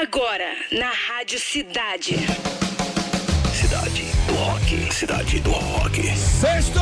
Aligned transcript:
Agora, 0.00 0.54
na 0.70 0.92
Rádio 0.92 1.40
Cidade. 1.40 2.14
Cidade 3.52 4.04
do 4.28 4.34
Rock. 4.34 4.94
Cidade 4.94 5.40
do 5.40 5.50
Rock. 5.50 6.16
Sexto! 6.16 6.78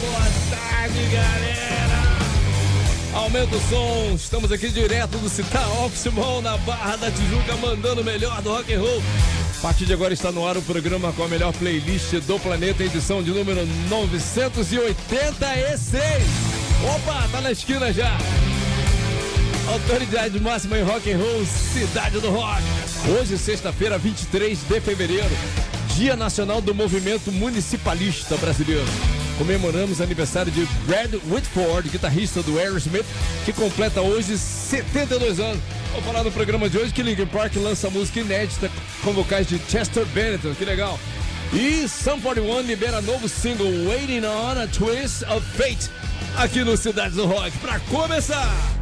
Boa 0.00 0.26
tarde, 0.48 1.02
galera! 1.12 2.00
Aumenta 3.12 3.56
o 3.56 3.60
som, 3.68 4.14
estamos 4.14 4.50
aqui 4.50 4.70
direto 4.70 5.18
do 5.18 5.28
Citar 5.28 5.68
Office 5.84 6.06
Mall 6.14 6.40
na 6.40 6.56
Barra 6.56 6.96
da 6.96 7.10
Tijuca, 7.10 7.56
mandando 7.58 8.00
o 8.00 8.04
melhor 8.04 8.40
do 8.40 8.54
rock 8.54 8.72
and 8.72 8.80
roll. 8.80 9.02
A 9.58 9.62
partir 9.62 9.86
de 9.86 9.92
agora 9.92 10.12
está 10.12 10.30
no 10.30 10.46
ar 10.46 10.56
o 10.56 10.62
programa 10.62 11.12
com 11.12 11.24
a 11.24 11.28
melhor 11.28 11.52
playlist 11.54 12.12
do 12.26 12.38
planeta, 12.38 12.84
edição 12.84 13.22
de 13.22 13.30
número 13.30 13.66
986. 13.88 16.26
Opa, 16.94 17.28
tá 17.32 17.40
na 17.40 17.50
esquina 17.50 17.92
já. 17.92 18.16
Autoridade 19.66 20.38
máxima 20.38 20.78
em 20.78 20.82
rock 20.82 21.10
and 21.10 21.18
roll, 21.18 21.44
cidade 21.46 22.20
do 22.20 22.30
rock. 22.30 22.62
Hoje, 23.18 23.36
sexta-feira, 23.38 23.98
23 23.98 24.60
de 24.60 24.80
fevereiro, 24.80 25.36
Dia 25.96 26.14
Nacional 26.14 26.60
do 26.60 26.74
Movimento 26.74 27.32
Municipalista 27.32 28.36
Brasileiro. 28.36 28.84
Comemoramos 29.38 30.00
o 30.00 30.02
aniversário 30.02 30.50
de 30.50 30.64
Brad 30.86 31.14
Whitford, 31.30 31.88
guitarrista 31.90 32.42
do 32.42 32.58
Aerosmith, 32.58 33.04
que 33.44 33.52
completa 33.52 34.00
hoje 34.00 34.38
72 34.38 35.40
anos. 35.40 35.62
Vou 35.92 36.02
falar 36.02 36.24
no 36.24 36.32
programa 36.32 36.68
de 36.68 36.78
hoje 36.78 36.92
que 36.92 37.02
Linkin 37.02 37.26
Park 37.26 37.54
lança 37.56 37.90
música 37.90 38.20
inédita 38.20 38.70
com 39.02 39.12
vocais 39.12 39.46
de 39.46 39.58
Chester 39.68 40.04
Bennington, 40.06 40.54
que 40.54 40.64
legal. 40.64 40.98
E 41.52 41.88
Sum 41.88 42.20
41 42.20 42.60
libera 42.62 43.00
novo 43.00 43.28
single 43.28 43.86
Waiting 43.86 44.24
on 44.24 44.62
a 44.62 44.66
Twist 44.66 45.22
of 45.24 45.46
Fate 45.56 45.90
aqui 46.36 46.64
no 46.64 46.76
Cidade 46.76 47.14
do 47.14 47.26
Rock. 47.26 47.56
Pra 47.58 47.78
começar! 47.80 48.75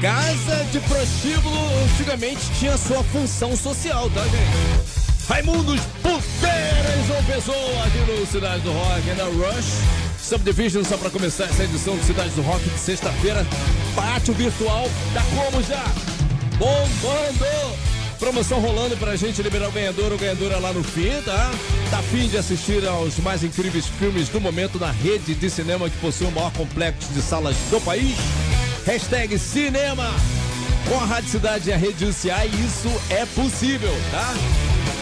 Casa 0.00 0.64
de 0.70 0.78
prostíbulo 0.80 1.58
antigamente 1.82 2.40
tinha 2.56 2.78
sua 2.78 3.02
função 3.02 3.56
social, 3.56 4.08
tá, 4.10 4.22
gente? 4.22 5.26
Raimundos 5.28 5.80
Puteiras 6.00 7.06
João 7.08 7.24
Pessoa 7.24 7.84
aqui 7.84 7.98
no 7.98 8.24
Cidade 8.24 8.62
do 8.62 8.70
Rock, 8.70 9.06
na 9.16 9.24
Rush 9.24 9.80
Subdivision, 10.22 10.84
só 10.84 10.96
pra 10.96 11.10
começar 11.10 11.44
essa 11.44 11.64
edição 11.64 11.96
do 11.96 12.04
Cidade 12.04 12.30
do 12.30 12.42
Rock 12.42 12.62
de 12.68 12.78
sexta-feira. 12.78 13.44
Pátio 13.96 14.34
virtual 14.34 14.88
da 15.12 15.22
Como 15.22 15.62
já? 15.64 15.84
Bombando! 16.58 17.76
Promoção 18.20 18.60
rolando 18.60 18.96
pra 18.98 19.16
gente 19.16 19.42
liberar 19.42 19.68
o 19.68 19.72
ganhador 19.72 20.12
ou 20.12 20.18
ganhadora 20.18 20.58
lá 20.58 20.72
no 20.72 20.84
fim, 20.84 21.10
tá? 21.24 21.50
Tá 21.90 22.02
fim 22.02 22.28
de 22.28 22.36
assistir 22.36 22.86
aos 22.86 23.18
mais 23.18 23.42
incríveis 23.42 23.86
filmes 23.86 24.28
do 24.28 24.40
momento 24.40 24.78
na 24.78 24.92
rede 24.92 25.34
de 25.34 25.50
cinema 25.50 25.90
que 25.90 25.96
possui 25.98 26.28
o 26.28 26.30
maior 26.30 26.52
complexo 26.52 27.12
de 27.12 27.20
salas 27.20 27.56
do 27.70 27.80
país? 27.80 28.16
Hashtag 28.88 29.38
cinema! 29.38 30.10
Com 30.88 30.98
a 30.98 31.04
Rádio 31.04 31.28
Cidade 31.28 31.68
e 31.68 31.72
a 31.74 31.76
Rede 31.76 32.06
UCI, 32.06 32.48
isso 32.64 32.88
é 33.10 33.26
possível, 33.26 33.92
tá? 34.10 34.34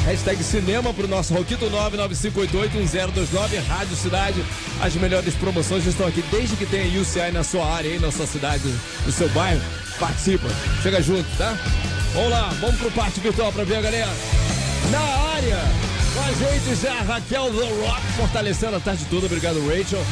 Hashtag 0.04 0.42
cinema 0.42 0.92
pro 0.92 1.06
nosso 1.06 1.32
Roquito 1.32 1.66
995881029, 1.70 3.64
Rádio 3.68 3.94
Cidade. 3.94 4.44
As 4.82 4.92
melhores 4.96 5.34
promoções 5.34 5.86
estão 5.86 6.04
aqui 6.08 6.20
desde 6.32 6.56
que 6.56 6.66
tenha 6.66 7.00
UCI 7.00 7.30
na 7.32 7.44
sua 7.44 7.64
área, 7.64 7.88
aí 7.88 8.00
na 8.00 8.10
sua 8.10 8.26
cidade, 8.26 8.64
no 9.06 9.12
seu 9.12 9.28
bairro. 9.28 9.62
Participa, 10.00 10.48
chega 10.82 11.00
junto, 11.00 11.24
tá? 11.38 11.56
Vamos 12.12 12.30
lá, 12.30 12.52
vamos 12.60 12.80
pro 12.80 12.90
parte 12.90 13.20
virtual 13.20 13.52
pra 13.52 13.62
ver 13.62 13.76
a 13.76 13.82
galera. 13.82 14.10
Na 14.90 14.98
área, 14.98 15.60
com 16.12 16.22
a 16.22 16.32
gente 16.32 16.74
já 16.82 17.02
Raquel 17.02 17.52
The 17.52 17.86
Rock, 17.86 18.02
fortalecendo 18.16 18.74
a 18.74 18.80
tarde 18.80 19.04
toda. 19.08 19.26
Obrigado, 19.26 19.64
Rachel. 19.68 20.04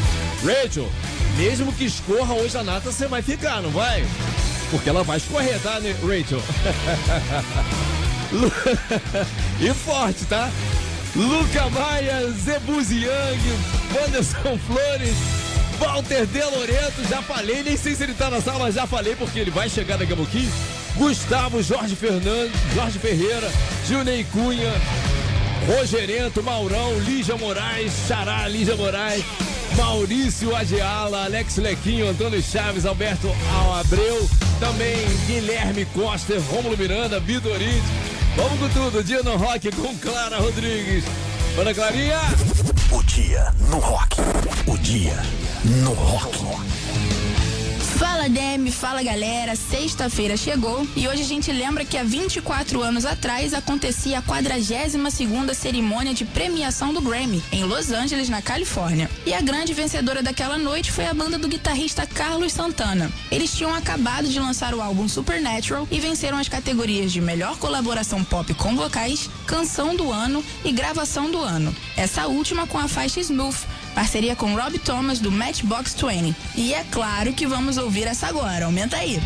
Rachel, 0.44 0.88
mesmo 1.36 1.72
que 1.72 1.84
escorra 1.84 2.34
hoje 2.34 2.56
a 2.56 2.62
nata, 2.62 2.90
você 2.92 3.06
vai 3.06 3.22
ficar, 3.22 3.60
não 3.62 3.70
vai? 3.70 4.04
Porque 4.70 4.88
ela 4.88 5.02
vai 5.04 5.18
escorrer, 5.18 5.58
tá, 5.60 5.80
né, 5.80 5.94
Rachel? 6.02 6.42
E 9.60 9.72
forte, 9.72 10.24
tá? 10.24 10.50
Luca 11.14 11.70
Maia, 11.70 12.28
Zebuzi 12.32 13.04
Young, 13.04 13.94
Wanderson 13.94 14.58
Flores, 14.66 15.16
Walter 15.78 16.26
De 16.26 16.42
Loreto, 16.42 17.04
já 17.08 17.22
falei, 17.22 17.62
nem 17.62 17.76
sei 17.76 17.94
se 17.94 18.02
ele 18.02 18.14
tá 18.14 18.28
na 18.28 18.40
sala, 18.40 18.72
já 18.72 18.86
falei 18.86 19.14
porque 19.14 19.38
ele 19.38 19.50
vai 19.50 19.68
chegar 19.68 19.96
daqui 19.96 20.12
a 20.12 20.16
pouquinho. 20.16 20.50
Gustavo, 20.96 21.62
Jorge 21.62 21.94
Fernandes, 21.94 22.52
Jorge 22.74 22.98
Ferreira, 22.98 23.50
Gilney 23.86 24.24
Cunha, 24.24 24.72
Rogerento, 25.66 26.42
Maurão, 26.42 26.98
Lígia 27.00 27.36
Moraes, 27.36 27.92
Xará, 28.08 28.46
Lígia 28.48 28.76
Moraes, 28.76 29.24
Maurício 29.76 30.54
Adiala, 30.54 31.24
Alex 31.24 31.56
Lequinho, 31.56 32.08
Antônio 32.08 32.42
Chaves, 32.42 32.86
Alberto 32.86 33.28
Abreu, 33.80 34.28
também 34.60 34.96
Guilherme 35.26 35.84
Costa, 35.86 36.34
Rômulo 36.50 36.76
Miranda, 36.76 37.18
Vidorite. 37.20 37.82
Vamos 38.36 38.58
com 38.58 38.68
tudo, 38.68 39.04
dia 39.04 39.22
no 39.22 39.36
rock 39.36 39.70
com 39.72 39.96
Clara 39.98 40.38
Rodrigues. 40.38 41.04
Ana 41.58 41.72
Clarinha! 41.72 42.18
O 42.90 43.02
dia 43.04 43.52
no 43.70 43.78
rock. 43.78 44.16
O 44.66 44.76
dia 44.78 45.16
no 45.64 45.92
rock. 45.92 47.03
Fala 47.96 48.28
Demi, 48.28 48.72
fala 48.72 49.04
galera, 49.04 49.54
sexta-feira 49.54 50.36
chegou 50.36 50.84
e 50.96 51.06
hoje 51.06 51.22
a 51.22 51.26
gente 51.26 51.52
lembra 51.52 51.84
que 51.84 51.96
há 51.96 52.02
24 52.02 52.82
anos 52.82 53.04
atrás 53.04 53.54
acontecia 53.54 54.18
a 54.18 54.22
42ª 54.22 55.54
cerimônia 55.54 56.12
de 56.12 56.24
premiação 56.24 56.92
do 56.92 57.00
Grammy 57.00 57.40
em 57.52 57.62
Los 57.62 57.92
Angeles, 57.92 58.28
na 58.28 58.42
Califórnia. 58.42 59.08
E 59.24 59.32
a 59.32 59.40
grande 59.40 59.72
vencedora 59.72 60.24
daquela 60.24 60.58
noite 60.58 60.90
foi 60.90 61.06
a 61.06 61.14
banda 61.14 61.38
do 61.38 61.46
guitarrista 61.46 62.04
Carlos 62.04 62.52
Santana. 62.52 63.12
Eles 63.30 63.54
tinham 63.54 63.72
acabado 63.72 64.26
de 64.26 64.40
lançar 64.40 64.74
o 64.74 64.82
álbum 64.82 65.06
Supernatural 65.08 65.86
e 65.88 66.00
venceram 66.00 66.38
as 66.38 66.48
categorias 66.48 67.12
de 67.12 67.20
melhor 67.20 67.56
colaboração 67.58 68.24
pop 68.24 68.52
com 68.54 68.74
vocais, 68.74 69.30
canção 69.46 69.94
do 69.94 70.10
ano 70.10 70.44
e 70.64 70.72
gravação 70.72 71.30
do 71.30 71.38
ano. 71.38 71.74
Essa 71.96 72.26
última 72.26 72.66
com 72.66 72.78
a 72.78 72.88
faixa 72.88 73.20
Smooth, 73.20 73.58
parceria 73.94 74.34
com 74.34 74.54
Rob 74.54 74.78
Thomas 74.78 75.20
do 75.20 75.30
Matchbox 75.30 75.94
20. 75.94 76.34
E 76.56 76.74
é 76.74 76.84
claro 76.90 77.32
que 77.32 77.46
vamos 77.46 77.78
ouvir 77.78 78.06
essa 78.06 78.26
agora, 78.26 78.66
aumenta 78.66 78.96
aí. 78.96 79.20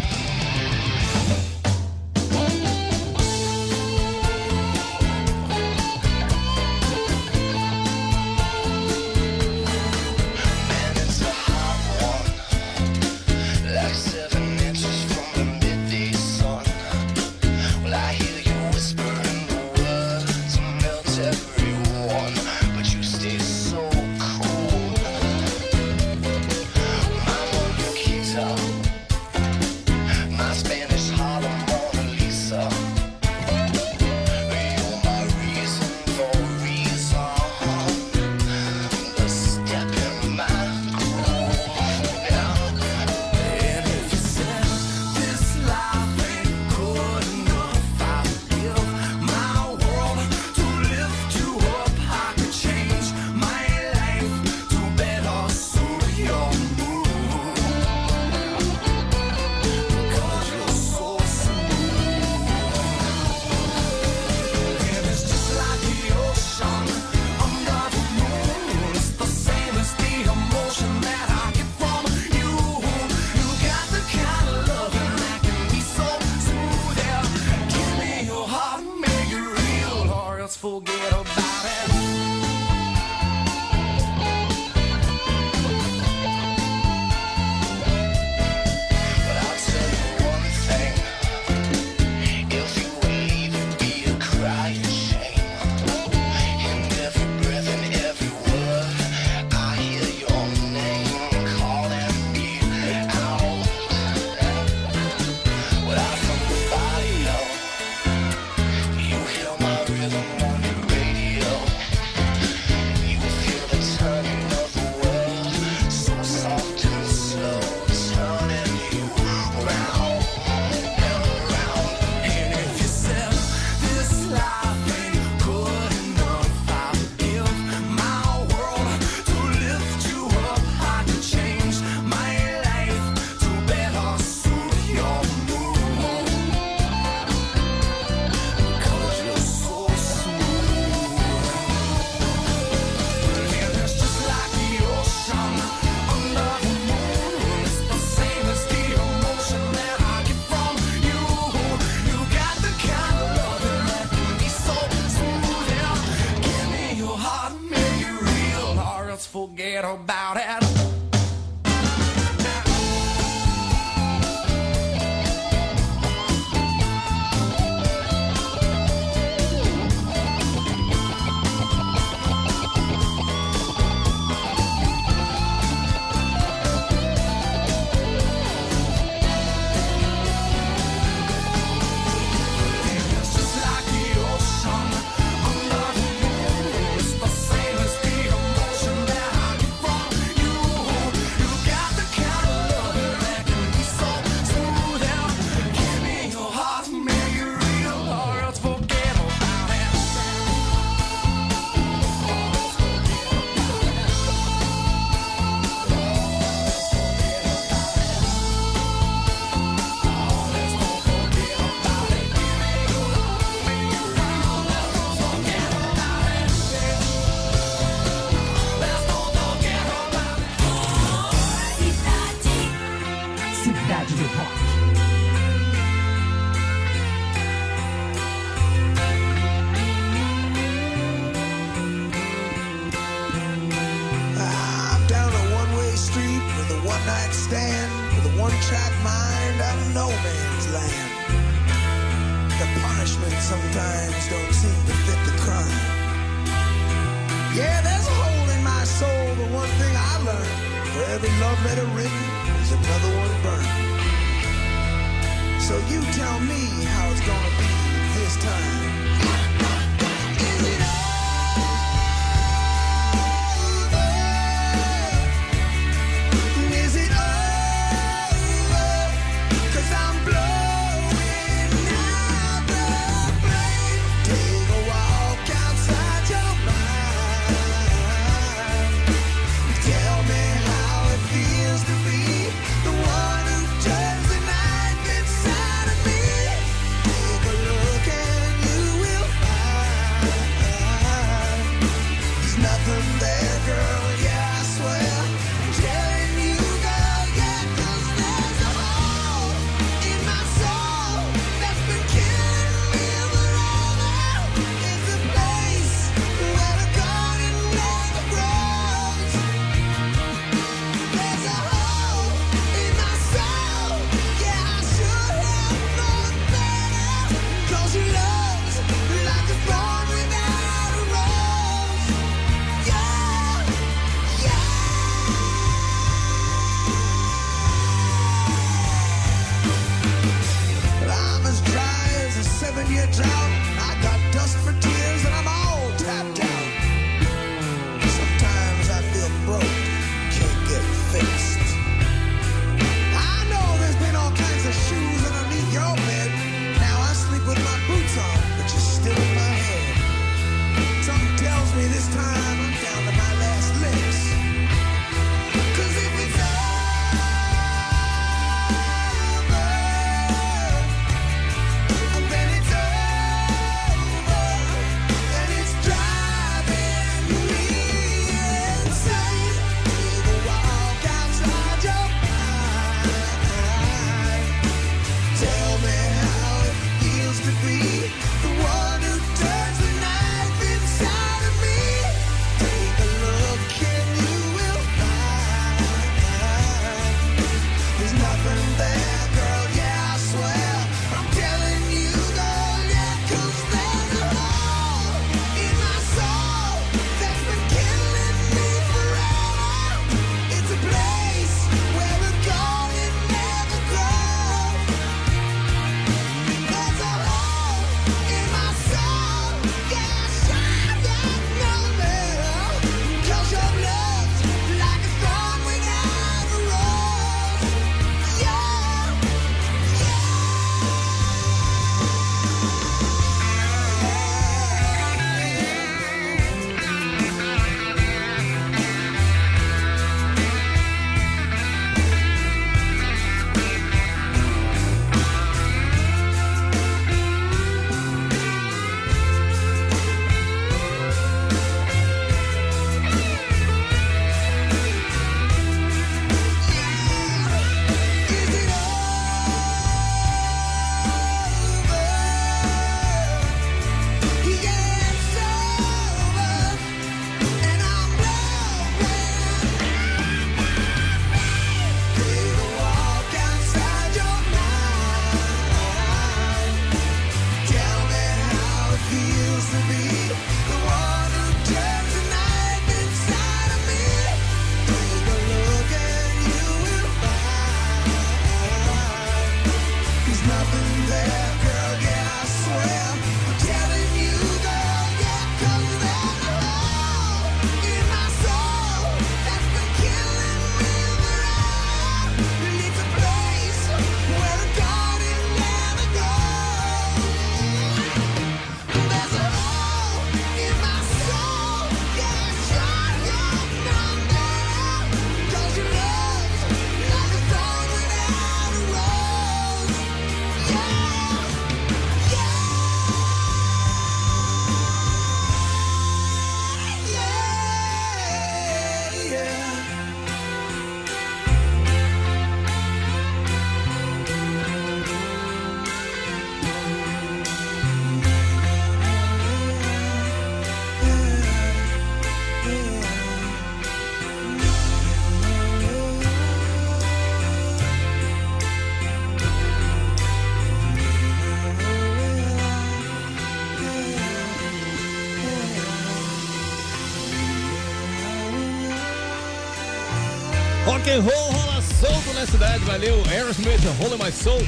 And 551.18 551.24
roll 551.24 551.52
rola 551.52 551.82
solto 551.82 552.32
na 552.32 552.46
cidade, 552.46 552.84
valeu. 552.84 553.22
Aerosmith, 553.30 553.80
Holy 554.00 554.22
My 554.22 554.30
Soul. 554.30 554.60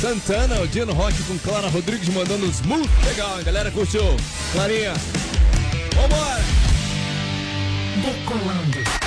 Santana, 0.00 0.60
o 0.60 0.68
dia 0.68 0.84
no 0.84 0.92
rock 0.92 1.14
com 1.24 1.38
Clara 1.38 1.68
Rodrigues 1.68 2.08
mandando 2.10 2.46
smooth. 2.46 2.88
Legal, 3.06 3.38
hein, 3.38 3.44
galera? 3.44 3.70
Curtiu? 3.70 4.02
Clarinha. 4.52 4.92
Vambora! 5.94 6.44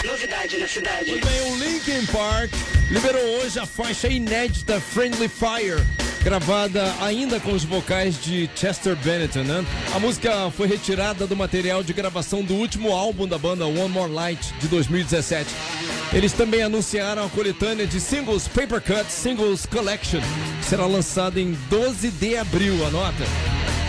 Novidade 0.03 0.57
na 0.57 0.67
cidade. 0.67 1.11
Muito 1.11 1.27
bem, 1.27 1.51
o 1.51 1.57
Linkin 1.57 2.05
Park 2.07 2.51
liberou 2.89 3.23
hoje 3.39 3.59
a 3.59 3.65
faixa 3.65 4.07
inédita 4.07 4.79
Friendly 4.79 5.29
Fire, 5.29 5.85
gravada 6.23 6.91
ainda 7.01 7.39
com 7.39 7.53
os 7.53 7.63
vocais 7.63 8.19
de 8.21 8.49
Chester 8.55 8.95
Bennington, 8.95 9.43
né? 9.43 9.63
A 9.93 9.99
música 9.99 10.49
foi 10.51 10.67
retirada 10.67 11.27
do 11.27 11.35
material 11.35 11.83
de 11.83 11.93
gravação 11.93 12.43
do 12.43 12.55
último 12.55 12.91
álbum 12.91 13.27
da 13.27 13.37
banda 13.37 13.65
One 13.67 13.89
More 13.89 14.11
Light 14.11 14.53
de 14.59 14.67
2017. 14.67 15.49
Eles 16.11 16.33
também 16.33 16.63
anunciaram 16.63 17.25
a 17.25 17.29
coletânea 17.29 17.85
de 17.85 17.99
singles 17.99 18.47
Paper 18.47 18.81
Cut 18.81 19.11
Singles 19.11 19.65
Collection, 19.67 20.19
que 20.59 20.65
será 20.65 20.85
lançada 20.85 21.39
em 21.39 21.51
12 21.69 22.09
de 22.09 22.35
abril, 22.35 22.85
anota. 22.87 23.23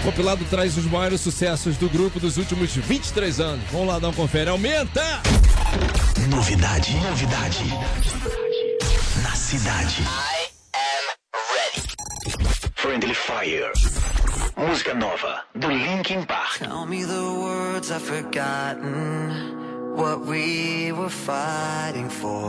O 0.01 0.05
compilado 0.05 0.45
traz 0.51 0.77
os 0.77 0.85
maiores 0.85 1.21
sucessos 1.21 1.77
do 1.79 1.89
grupo 1.89 2.21
dos 2.21 2.37
últimos 2.37 2.75
23 2.77 3.41
anos. 3.41 3.65
Vamos 3.71 3.89
lá 3.89 3.99
dar 3.99 4.09
um 4.09 4.13
confere. 4.13 4.51
Aumenta! 4.51 5.03
Novidade, 6.29 6.95
novidade. 6.97 7.65
Na 9.23 9.35
cidade. 9.35 10.03
Friendly 12.77 13.15
Fire. 13.15 13.73
Música 14.57 14.95
nova 14.95 15.43
do 15.55 15.69
Linkin 15.69 16.23
Park. 16.25 16.59
Tell 16.59 16.87
me 16.87 17.05
the 17.05 17.13
words 17.13 17.91
I've 17.91 18.03
forgotten, 18.03 19.70
what 20.01 20.21
we 20.23 20.93
were 20.93 21.11
fighting 21.11 22.09
for. 22.09 22.49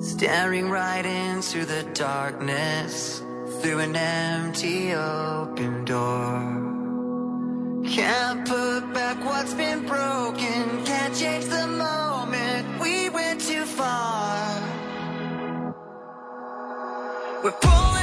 Staring 0.00 0.68
right 0.68 1.06
into 1.06 1.64
the 1.64 1.82
darkness 1.94 3.22
through 3.60 3.78
an 3.78 3.96
empty 3.96 4.92
open 4.92 5.86
door. 5.86 6.36
Can't 7.88 8.46
put 8.46 8.92
back 8.92 9.16
what's 9.24 9.54
been 9.54 9.86
broken, 9.86 10.84
can't 10.84 11.14
change 11.16 11.46
the 11.46 11.66
moment 11.66 12.80
we 12.82 13.08
went 13.08 13.40
too 13.40 13.64
far. 13.64 14.60
We're 17.42 17.58
pulling 17.62 17.97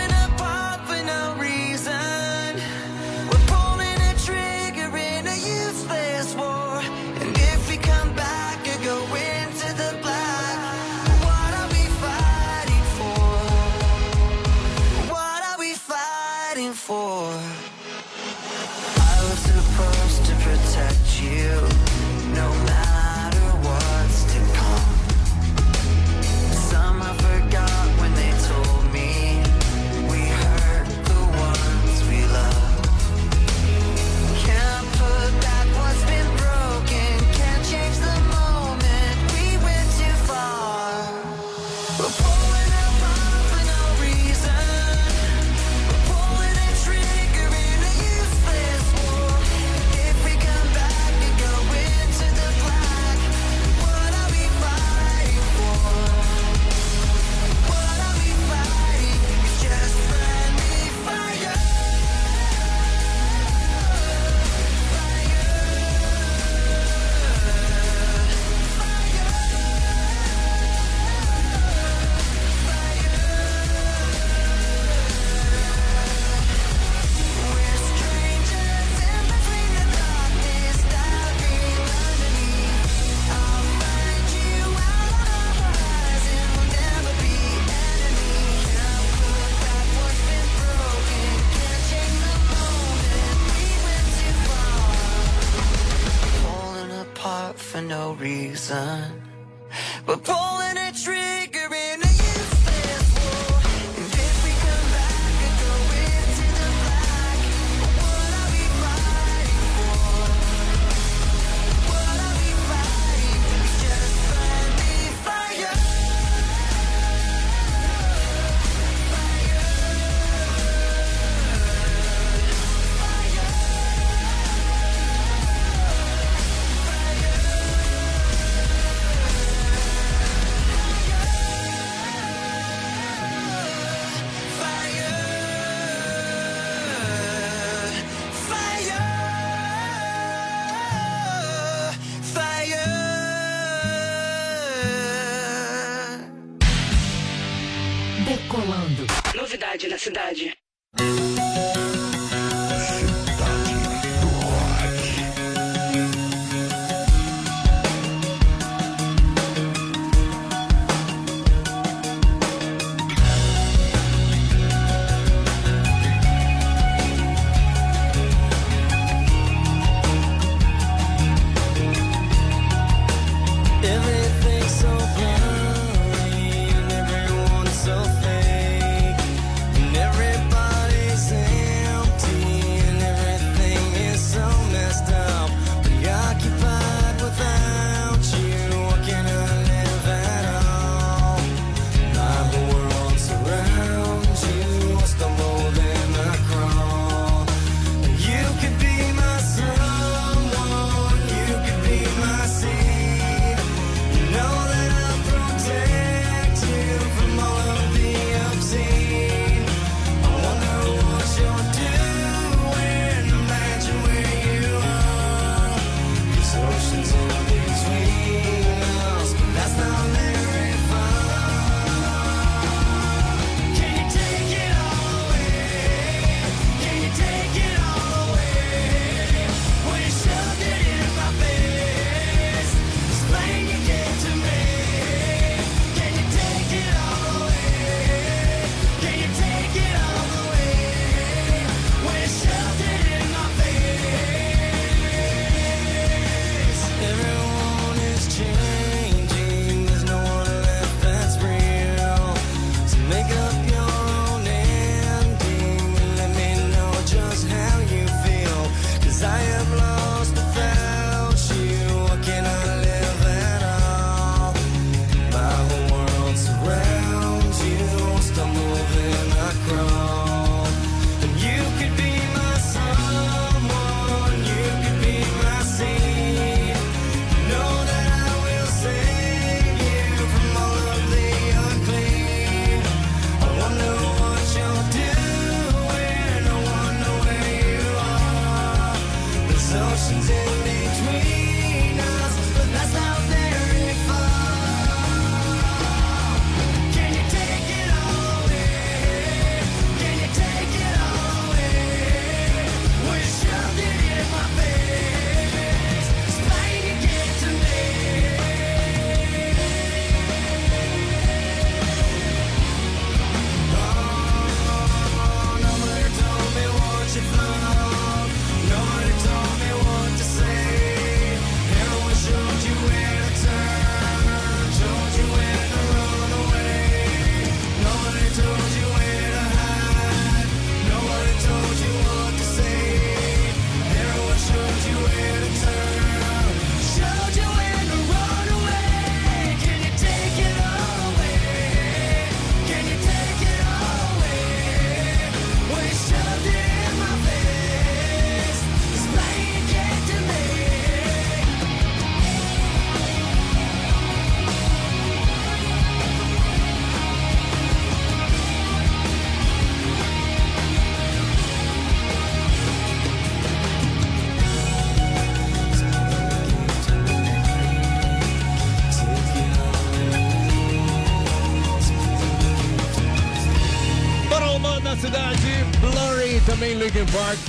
cidade. 150.06 150.55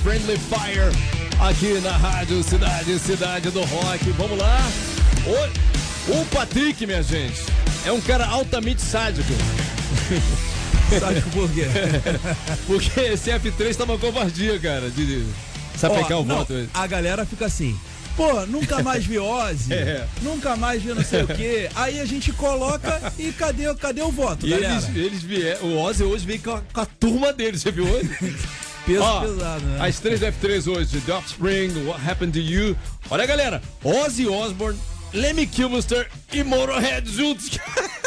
Friendly 0.07 0.39
Fire, 0.39 0.93
aqui 1.41 1.81
na 1.81 1.91
Rádio 1.97 2.41
Cidade, 2.41 2.97
Cidade 2.97 3.51
do 3.51 3.61
Rock. 3.63 4.09
Vamos 4.13 4.39
lá. 4.39 4.61
O, 5.27 6.13
o 6.21 6.25
Patrick, 6.27 6.87
minha 6.87 7.03
gente, 7.03 7.43
é 7.85 7.91
um 7.91 8.01
cara 8.01 8.25
altamente 8.25 8.81
sádico. 8.81 9.33
Sabe 11.01 11.21
por 11.33 11.51
quê? 11.51 11.65
Porque 12.69 13.01
esse 13.01 13.33
F3 13.33 13.75
tá 13.75 13.83
uma 13.83 13.99
covardia, 13.99 14.57
cara, 14.61 14.89
de 14.91 15.27
sapecar 15.77 16.19
Ó, 16.19 16.21
o 16.21 16.25
não, 16.25 16.37
voto. 16.37 16.69
A 16.73 16.87
galera 16.87 17.27
fica 17.27 17.47
assim. 17.47 17.77
Pô, 18.17 18.47
nunca 18.47 18.85
mais 18.85 19.05
vi 19.05 19.19
Ozzy, 19.19 19.75
É. 19.75 20.07
nunca 20.23 20.55
mais 20.55 20.81
vi 20.85 20.91
não 20.95 21.03
sei 21.03 21.25
o 21.25 21.27
quê. 21.27 21.69
Aí 21.75 21.99
a 21.99 22.05
gente 22.05 22.33
coloca 22.33 23.13
e 23.19 23.33
cadê, 23.33 23.75
cadê 23.75 24.03
o 24.03 24.13
voto, 24.13 24.47
E 24.47 24.51
galera? 24.51 24.73
eles, 24.73 24.89
eles 24.95 25.23
vieram, 25.25 25.67
o 25.67 25.83
Ozzy 25.83 26.05
hoje 26.05 26.25
veio 26.25 26.41
com 26.41 26.53
a, 26.53 26.63
com 26.73 26.81
a 26.81 26.87
turma 26.87 27.33
dele, 27.33 27.59
você 27.59 27.73
viu 27.73 27.85
hoje? 27.89 28.09
Peso 28.87 29.03
Ó, 29.03 29.21
pesado, 29.21 29.65
né? 29.67 29.87
As 29.87 29.99
três 29.99 30.21
F3 30.21 30.67
hoje, 30.73 31.01
The 31.01 31.13
Offspring, 31.13 31.85
What 31.87 32.01
Happened 32.09 32.33
to 32.33 32.39
You. 32.47 32.77
Olha, 33.11 33.27
galera, 33.27 33.61
Ozzy 33.83 34.27
Osbourne, 34.29 34.79
Lemmy 35.13 35.47
Kilmister 35.47 36.09
e 36.33 36.43
Motorhead 36.45 37.11
juntos. 37.11 37.51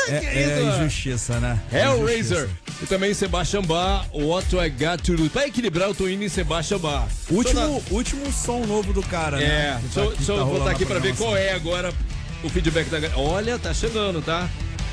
É, 0.08 0.20
Que 0.20 0.26
é 0.26 0.42
isso, 0.58 0.66
mano? 0.66 0.86
injustiça, 0.86 1.40
né? 1.40 1.60
Hellraiser. 1.72 2.38
Injustiça. 2.46 2.70
E 2.82 2.86
também 2.86 3.14
Sebastian 3.14 3.62
Bach, 3.64 4.06
What 4.14 4.56
I 4.56 4.70
Got 4.70 5.04
To 5.04 5.16
Do. 5.18 5.30
Pra 5.30 5.46
equilibrar, 5.46 5.90
eu 5.90 5.94
tô 5.96 6.08
indo 6.08 6.24
em 6.24 6.30
Sebastian 6.30 6.80
Bach. 6.80 7.08
Último, 7.30 7.84
último 7.92 8.32
som 8.32 8.66
novo 8.66 8.94
do 8.94 9.04
cara, 9.04 9.38
né? 9.38 9.44
É, 9.44 9.80
deixa 9.82 10.00
eu, 10.00 10.10
tá- 10.12 10.16
deixa 10.16 10.32
eu 10.32 10.38
tá 10.38 10.44
botar 10.46 10.54
rolando 10.58 10.70
aqui 10.70 10.86
pra 10.86 11.00
ver 11.00 11.16
qual 11.16 11.36
é 11.36 11.52
agora 11.52 11.94
o 12.42 12.50
feedback 12.50 12.90
da 12.90 13.00
galera. 13.02 13.20
Olha, 13.20 13.60
tá 13.60 13.74
chegando, 13.74 14.22
tá? 14.22 14.48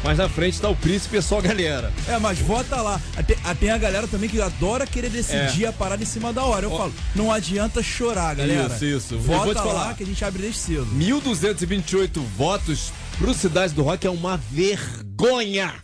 Mas 0.06 0.18
na 0.18 0.28
frente 0.28 0.60
tá 0.60 0.68
o 0.68 0.76
príncipe 0.76 1.16
e 1.16 1.22
só 1.22 1.38
a 1.38 1.42
galera. 1.42 1.92
É, 2.08 2.16
mas 2.18 2.38
vota 2.38 2.80
lá. 2.80 3.00
Tem, 3.26 3.36
tem 3.56 3.70
a 3.70 3.76
galera 3.78 4.06
também 4.06 4.28
que 4.30 4.40
adora 4.40 4.86
querer 4.86 5.10
decidir 5.10 5.64
É. 5.64 5.68
a 5.68 5.72
parada 5.72 6.02
em 6.02 6.06
cima 6.06 6.32
da 6.32 6.44
hora. 6.44 6.64
Eu 6.66 6.70
falo, 6.76 6.94
não 7.14 7.32
adianta 7.32 7.82
chorar, 7.82 8.34
galera. 8.36 8.72
Isso, 8.72 8.84
isso. 8.84 9.18
Vota 9.18 9.48
te 9.54 9.54
falar. 9.58 9.72
lá 9.88 9.94
que 9.94 10.04
a 10.04 10.06
gente 10.06 10.24
abre 10.24 10.42
desde 10.42 10.60
cedo. 10.60 10.86
1.228 10.96 12.20
votos 12.36 12.92
pro 13.18 13.34
Cidade 13.34 13.74
do 13.74 13.82
Rock 13.82 14.06
é 14.06 14.10
uma 14.10 14.36
vergonha. 14.50 15.74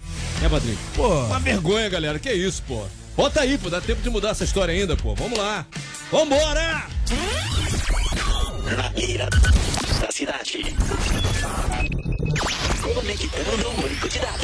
É, 0.42 0.48
Patrick? 0.48 0.78
Pô, 0.94 1.24
Uma 1.26 1.38
vergonha, 1.40 1.88
galera. 1.88 2.18
Que 2.18 2.32
isso, 2.32 2.62
pô. 2.66 2.84
Bota 3.16 3.40
aí, 3.40 3.58
pô. 3.58 3.68
Dá 3.68 3.80
tempo 3.80 4.02
de 4.02 4.08
mudar 4.10 4.30
essa 4.30 4.44
história 4.44 4.72
ainda, 4.72 4.96
pô. 4.96 5.14
Vamos 5.14 5.36
lá. 5.38 5.66
Vambora! 6.10 6.84
Na 8.76 8.90
mira 8.90 9.28
da 10.00 10.10
cidade. 10.10 10.74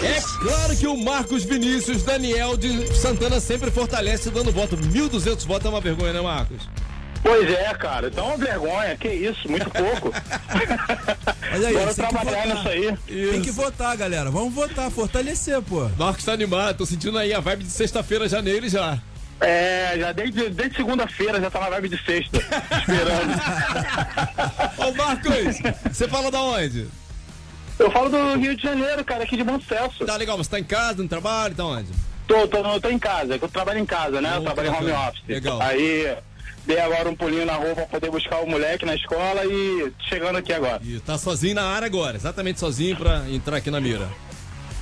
É 0.03 0.20
claro 0.40 0.77
que 0.77 0.87
o 0.87 0.96
Marcos 0.96 1.44
Vinícius 1.44 2.03
Daniel 2.05 2.57
de 2.57 2.94
Santana 2.94 3.40
sempre 3.40 3.70
fortalece 3.70 4.31
dando 4.31 4.53
voto. 4.53 4.77
1.200 4.77 5.44
votos 5.44 5.66
é 5.66 5.68
uma 5.68 5.81
vergonha, 5.81 6.12
né, 6.12 6.20
Marcos? 6.20 6.68
Pois 7.22 7.51
é, 7.51 7.74
cara. 7.74 8.07
Então 8.09 8.27
é 8.27 8.29
uma 8.29 8.37
vergonha. 8.38 8.96
Que 8.96 9.09
isso, 9.09 9.51
muito 9.51 9.68
pouco. 9.70 10.12
Mas 11.51 11.64
aí, 11.64 11.74
Bora 11.74 11.94
trabalhar 11.94 12.46
nisso 12.46 12.68
aí. 12.68 12.96
tem 13.31 13.42
que 13.42 13.51
votar, 13.51 13.96
galera. 13.96 14.31
Vamos 14.31 14.55
votar, 14.55 14.90
fortalecer, 14.90 15.61
pô. 15.62 15.88
Marcos 15.98 16.24
tá 16.24 16.33
animado. 16.33 16.77
Tô 16.77 16.87
sentindo 16.87 17.18
aí 17.18 17.35
a 17.35 17.40
vibe 17.40 17.64
de 17.64 17.70
sexta-feira 17.70 18.29
já 18.29 18.40
nele 18.40 18.68
já. 18.68 18.98
É, 19.40 19.96
já 19.98 20.12
desde, 20.12 20.51
desde 20.51 20.77
segunda-feira 20.77 21.40
já 21.40 21.51
tá 21.51 21.61
na 21.61 21.70
vibe 21.70 21.88
de 21.88 22.05
sexta. 22.05 22.38
esperando. 22.38 23.40
Ô, 24.88 24.92
Marcos, 24.94 25.33
você 25.92 26.09
fala 26.09 26.31
da 26.31 26.42
onde? 26.42 26.87
Eu 27.79 27.91
falo 27.91 28.09
do 28.09 28.38
Rio 28.38 28.57
de 28.57 28.62
Janeiro, 28.62 29.05
cara, 29.05 29.23
aqui 29.25 29.37
de 29.37 29.45
Bom 29.45 29.61
Sucesso. 29.61 30.05
Tá 30.05 30.17
legal, 30.17 30.37
você 30.37 30.51
tá 30.51 30.59
em 30.59 30.64
casa, 30.64 31.03
no 31.03 31.09
trabalho, 31.09 31.55
tá 31.55 31.64
onde? 31.64 31.88
Tô, 32.27 32.47
tô, 32.49 32.81
tô 32.81 32.91
em 32.91 32.99
casa, 32.99 33.38
que 33.38 33.45
eu 33.45 33.49
trabalho 33.49 33.79
em 33.79 33.87
casa, 33.87 34.21
né? 34.21 34.33
Eu 34.37 34.41
Oh, 34.41 34.45
trabalho 34.45 34.69
em 34.69 34.75
home 34.75 34.91
office. 34.93 35.23
Legal. 35.29 35.62
Aí 35.62 36.17
dei 36.67 36.79
agora 36.81 37.09
um 37.09 37.14
pulinho 37.17 37.47
na 37.47 37.55
rua 37.55 37.75
pra 37.75 37.87
poder 37.87 38.11
buscar 38.11 38.41
o 38.41 38.47
moleque 38.51 38.85
na 38.85 38.95
escola 38.95 39.45
e 39.47 39.93
chegando 40.09 40.37
aqui 40.37 40.53
agora. 40.53 40.81
E 40.85 40.99
tá 41.01 41.17
sozinho 41.17 41.55
na 41.55 41.62
área 41.64 41.87
agora, 41.87 42.17
exatamente 42.17 42.61
sozinho 42.61 42.97
pra 42.97 43.25
entrar 43.31 43.57
aqui 43.57 43.71
na 43.71 43.81
mira. 43.81 44.09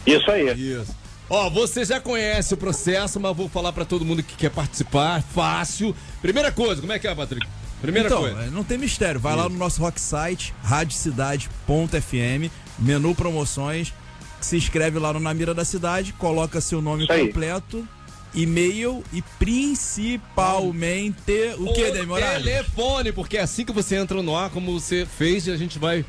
Isso 0.06 0.28
aí. 0.30 0.52
Isso. 0.54 0.96
Ó, 1.28 1.50
você 1.50 1.84
já 1.84 2.00
conhece 2.00 2.54
o 2.54 2.56
processo, 2.56 3.18
mas 3.20 3.36
vou 3.36 3.48
falar 3.48 3.72
pra 3.72 3.84
todo 3.84 4.04
mundo 4.04 4.22
que 4.22 4.36
quer 4.36 4.50
participar, 4.50 5.22
fácil. 5.22 5.94
Primeira 6.22 6.50
coisa, 6.50 6.80
como 6.80 6.92
é 6.92 6.98
que 6.98 7.06
é, 7.06 7.14
Patrick? 7.14 7.46
Primeira 7.82 8.08
então, 8.08 8.20
coisa. 8.20 8.42
é, 8.44 8.46
não 8.46 8.64
tem 8.64 8.78
mistério. 8.78 9.20
Vai 9.20 9.36
lá 9.36 9.48
no 9.48 9.56
nosso 9.56 9.80
rock 9.80 10.00
site, 10.00 10.54
radiocidade.fm, 10.64 12.50
menu 12.78 13.14
promoções, 13.14 13.92
se 14.40 14.56
inscreve 14.56 14.98
lá 14.98 15.12
no 15.12 15.20
Na 15.20 15.32
Mira 15.34 15.54
da 15.54 15.64
Cidade, 15.64 16.12
coloca 16.12 16.60
seu 16.60 16.82
nome 16.82 17.04
Isso 17.04 17.12
aí. 17.12 17.26
completo, 17.26 17.86
e-mail 18.34 19.02
e 19.12 19.22
principalmente 19.38 21.54
o 21.58 21.72
que, 21.72 21.90
Demi 21.90 22.06
Morales? 22.06 22.44
telefone, 22.44 23.12
porque 23.12 23.38
é 23.38 23.42
assim 23.42 23.64
que 23.64 23.72
você 23.72 23.96
entra 23.96 24.22
no 24.22 24.36
ar, 24.36 24.50
como 24.50 24.78
você 24.78 25.06
fez, 25.06 25.46
e 25.46 25.50
a 25.50 25.56
gente 25.56 25.78
vai 25.78 26.04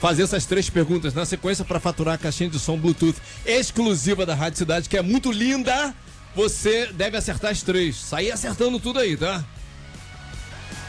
fazer 0.00 0.24
essas 0.24 0.44
três 0.44 0.68
perguntas 0.68 1.14
na 1.14 1.24
sequência 1.24 1.64
para 1.64 1.80
faturar 1.80 2.14
a 2.14 2.18
caixinha 2.18 2.50
de 2.50 2.58
som 2.58 2.76
Bluetooth 2.76 3.16
exclusiva 3.46 4.26
da 4.26 4.34
Rádio 4.34 4.58
Cidade, 4.58 4.88
que 4.88 4.96
é 4.96 5.02
muito 5.02 5.32
linda. 5.32 5.94
Você 6.36 6.88
deve 6.92 7.16
acertar 7.16 7.52
as 7.52 7.62
três. 7.62 7.96
Sair 7.96 8.32
acertando 8.32 8.80
tudo 8.80 8.98
aí, 8.98 9.16
tá? 9.16 9.42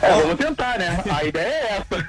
É, 0.01 0.11
vamos 0.21 0.35
tentar, 0.37 0.77
né? 0.77 1.03
A 1.09 1.23
ideia 1.23 1.45
é 1.47 1.77
essa. 1.77 2.05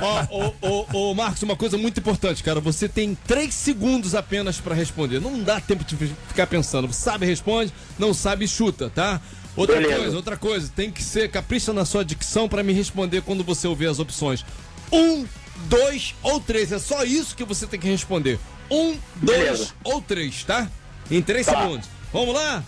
Ó, 0.30 0.54
ô, 0.62 0.86
ô, 0.92 1.10
ô, 1.10 1.14
Marcos, 1.14 1.42
uma 1.42 1.56
coisa 1.56 1.76
muito 1.76 1.98
importante, 2.00 2.42
cara. 2.42 2.60
Você 2.60 2.88
tem 2.88 3.16
três 3.26 3.54
segundos 3.54 4.14
apenas 4.14 4.60
pra 4.60 4.74
responder. 4.74 5.20
Não 5.20 5.42
dá 5.42 5.60
tempo 5.60 5.84
de 5.84 5.96
ficar 6.28 6.46
pensando. 6.46 6.92
Sabe, 6.92 7.26
responde. 7.26 7.72
Não 7.98 8.14
sabe, 8.14 8.46
chuta, 8.46 8.90
tá? 8.90 9.20
Outra 9.56 9.76
Beleza. 9.80 9.96
coisa, 10.00 10.16
outra 10.16 10.36
coisa. 10.36 10.72
Tem 10.74 10.90
que 10.90 11.02
ser 11.02 11.30
capricha 11.30 11.72
na 11.72 11.84
sua 11.84 12.04
dicção 12.04 12.48
pra 12.48 12.62
me 12.62 12.72
responder 12.72 13.22
quando 13.22 13.42
você 13.42 13.66
ouvir 13.66 13.88
as 13.88 13.98
opções. 13.98 14.44
Um, 14.92 15.26
dois 15.68 16.14
ou 16.22 16.40
três. 16.40 16.70
É 16.72 16.78
só 16.78 17.02
isso 17.04 17.34
que 17.36 17.44
você 17.44 17.66
tem 17.66 17.80
que 17.80 17.88
responder. 17.88 18.38
Um, 18.70 18.96
dois 19.16 19.38
Beleza. 19.38 19.68
ou 19.82 20.00
três, 20.00 20.44
tá? 20.44 20.68
Em 21.10 21.20
três 21.20 21.46
Tá. 21.46 21.58
segundos. 21.60 21.88
Vamos 22.12 22.34
lá? 22.34 22.62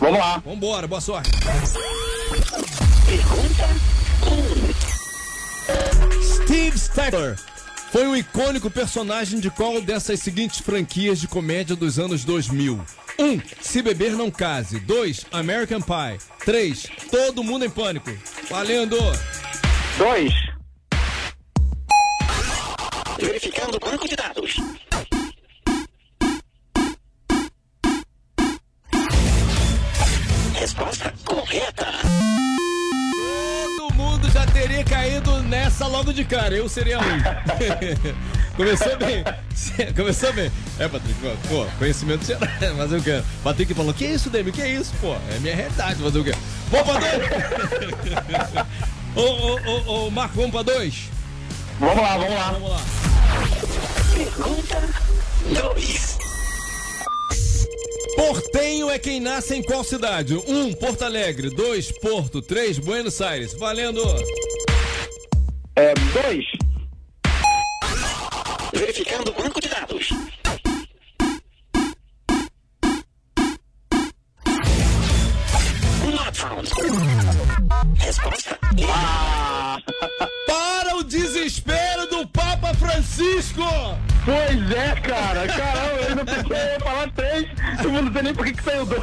Vamos 0.00 0.18
lá. 0.18 0.38
Vambora, 0.44 0.86
boa 0.86 1.00
sorte. 1.00 1.30
Pergunta 3.06 3.68
Steve 6.22 6.78
Stecker 6.78 7.38
foi 7.92 8.06
um 8.06 8.16
icônico 8.16 8.70
personagem 8.70 9.38
de 9.38 9.50
qual 9.50 9.80
dessas 9.80 10.20
seguintes 10.20 10.60
franquias 10.60 11.20
de 11.20 11.28
comédia 11.28 11.76
dos 11.76 11.98
anos 11.98 12.24
2000? 12.24 12.80
1. 13.18 13.24
Um, 13.24 13.40
Se 13.60 13.80
Beber 13.80 14.12
Não 14.12 14.30
Case. 14.30 14.80
2. 14.80 15.26
American 15.30 15.80
Pie. 15.80 16.18
3. 16.44 16.86
Todo 17.10 17.44
Mundo 17.44 17.64
em 17.64 17.70
Pânico. 17.70 18.10
Valendo! 18.50 18.96
Dois. 19.96 20.32
verificando 23.18 23.76
o 23.76 23.80
banco 23.80 24.08
de 24.08 24.16
dados. 24.16 24.56
Resposta 30.64 31.12
correta. 31.26 31.86
Todo 33.76 33.92
mundo 33.92 34.30
já 34.30 34.46
teria 34.46 34.82
caído 34.82 35.42
nessa 35.42 35.86
logo 35.86 36.10
de 36.10 36.24
cara. 36.24 36.54
Eu 36.54 36.70
seria 36.70 36.98
um. 37.00 37.02
Começou 38.56 38.96
bem. 38.96 39.22
Começou 39.94 40.32
bem. 40.32 40.50
É, 40.78 40.88
Patrick, 40.88 41.20
pô, 41.50 41.66
conhecimento 41.78 42.24
geral. 42.24 42.48
Mas 42.78 42.92
eu 42.92 43.02
quero. 43.02 43.22
Patrick 43.42 43.74
falou: 43.74 43.92
Que 43.92 44.06
isso, 44.06 44.30
Demi? 44.30 44.52
Que 44.52 44.66
isso, 44.66 44.94
pô? 45.02 45.14
É 45.34 45.38
minha 45.40 45.54
realidade, 45.54 46.00
mas 46.00 46.14
eu 46.14 46.24
quero. 46.24 46.38
Vamos 46.70 46.86
pra 46.86 46.98
dois? 46.98 48.66
Ô, 49.16 49.20
ô, 49.20 49.60
ô, 49.70 50.06
ô, 50.06 50.10
Marco, 50.10 50.34
vamos 50.34 50.50
pra 50.50 50.62
dois? 50.62 51.10
Vamos 51.78 52.02
lá, 52.02 52.16
vamos 52.16 52.34
lá. 52.34 52.50
Vamos 52.52 52.70
lá. 52.70 52.80
Pergunta 54.14 54.82
2. 55.62 56.23
Portenho 58.16 58.90
é 58.90 58.98
quem 58.98 59.20
nasce 59.20 59.54
em 59.54 59.62
qual 59.62 59.82
cidade? 59.84 60.34
1. 60.36 60.40
Um, 60.48 60.72
Porto 60.72 61.02
Alegre. 61.02 61.50
2. 61.50 61.92
Porto. 61.98 62.40
3. 62.40 62.78
Buenos 62.78 63.20
Aires. 63.20 63.54
Valendo! 63.54 64.02
É, 65.76 65.92
dois. 66.22 66.44
Verificando 68.72 69.28
o 69.30 69.32
banco 69.42 69.60
de 69.60 69.68
dados. 69.68 70.08
Not 76.12 76.36
found. 76.36 76.68
Resposta 77.98 78.58
Ah, 78.88 79.78
Para 80.46 80.96
o 80.96 81.04
desespero 81.04 82.06
do 82.08 82.26
Papa 82.28 82.74
Francisco! 82.74 83.62
pois 84.24 84.70
é, 84.70 84.94
cara. 85.00 85.46
Caramba, 85.46 86.03
eu 87.96 88.02
não 88.02 88.12
sei 88.12 88.22
nem 88.22 88.34
por 88.34 88.44
que 88.46 88.52
que 88.52 88.62
saiu 88.64 88.84
dois. 88.86 89.02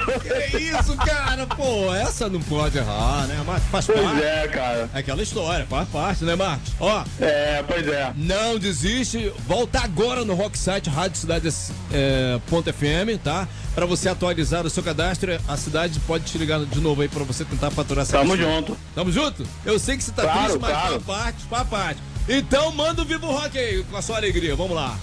Que 0.52 0.58
isso, 0.58 0.96
cara? 0.98 1.46
Pô, 1.48 1.94
essa 1.94 2.30
não 2.30 2.42
pode 2.42 2.78
errar, 2.78 3.26
né? 3.28 3.42
Mas 3.46 3.64
faz 3.66 3.86
Pois 3.86 4.02
parte. 4.02 4.22
é, 4.24 4.48
cara. 4.48 4.90
É 4.94 5.00
aquela 5.00 5.22
história, 5.24 5.66
faz 5.66 5.88
parte, 5.90 6.24
né, 6.24 6.36
Marcos? 6.36 6.72
Ó, 6.80 7.04
É, 7.20 7.64
pois 7.68 7.88
é. 7.88 8.12
não 8.16 8.58
desiste. 8.60 9.32
Volta 9.48 9.80
agora 9.82 10.24
no 10.26 10.34
Rocksite 10.36 10.90
Rádio 10.90 11.18
Cidade 11.18 11.50
é, 11.92 12.40
ponto 12.50 12.72
FM, 12.72 13.18
tá? 13.24 13.48
Pra 13.74 13.86
você 13.86 14.10
atualizar 14.10 14.66
o 14.66 14.70
seu 14.70 14.84
cadastro. 14.84 15.40
A 15.48 15.56
cidade 15.58 16.00
pode 16.02 16.26
te 16.26 16.38
ligar 16.38 16.60
de 16.66 16.80
novo 16.80 17.02
aí 17.02 17.08
pra 17.08 17.24
você 17.24 17.46
tentar 17.46 17.72
faturar 17.72 18.04
essa 18.04 18.18
Tamo 18.18 18.36
questão. 18.36 18.54
junto. 18.56 18.78
Tamo 18.94 19.12
junto? 19.12 19.46
Eu 19.66 19.80
sei 19.80 19.98
que 19.98 20.04
você 20.04 20.12
tá 20.12 20.24
Claro, 20.24 20.40
triste, 20.40 20.60
mas 20.60 20.72
claro. 20.72 21.02
faz 21.02 21.04
parte, 21.04 21.44
faz 21.50 21.68
parte. 21.68 22.00
Então 22.30 22.72
manda 22.74 23.02
o 23.02 23.06
Vivo 23.06 23.28
Rock 23.32 23.58
aí 23.58 23.84
com 23.90 23.98
a 23.98 24.02
sua 24.02 24.18
alegria. 24.18 24.56
Vamos 24.56 24.76
lá. 24.76 24.98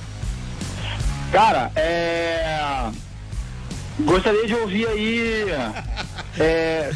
Cara, 1.32 1.70
é. 1.76 2.90
Gostaria 4.00 4.46
de 4.46 4.54
ouvir 4.54 4.86
aí. 4.86 5.44
É. 6.40 6.92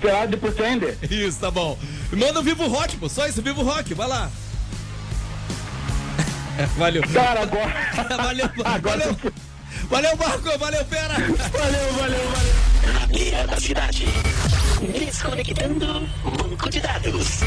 Pelado 0.00 0.30
de 0.30 0.36
Pretender. 0.38 0.96
Isso, 1.10 1.40
tá 1.40 1.50
bom. 1.50 1.76
Manda 2.10 2.40
o 2.40 2.42
Vivo 2.42 2.66
Rock, 2.68 2.96
pô. 2.96 3.06
Só 3.06 3.26
isso, 3.26 3.42
Vivo 3.42 3.62
Rock. 3.62 3.92
Vai 3.92 4.08
lá. 4.08 4.30
Valeu. 6.78 7.02
Cara, 7.12 7.42
agora. 7.42 7.68
Valeu, 8.16 8.50
Agora 8.64 8.98
valeu. 8.98 9.16
Valeu, 9.90 10.16
Marco. 10.16 10.58
Valeu, 10.58 10.84
Pera. 10.86 11.14
Valeu, 11.14 11.92
valeu, 11.92 12.30
valeu. 12.30 13.00
Na 13.00 13.06
mira 13.08 13.46
da 13.46 13.60
cidade. 13.60 14.06
Desconectando 14.98 16.08
banco 16.24 16.70
de 16.70 16.80
dados. 16.80 17.40